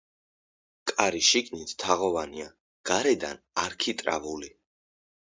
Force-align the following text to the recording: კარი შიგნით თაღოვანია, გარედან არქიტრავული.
კარი 0.91 1.21
შიგნით 1.27 1.75
თაღოვანია, 1.85 2.49
გარედან 2.93 3.45
არქიტრავული. 3.69 4.55